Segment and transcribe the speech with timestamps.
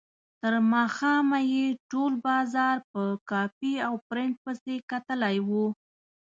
[0.41, 5.49] تر ماښامه یې ټول بازار په کاپي او پرنټ پسې کتلی و.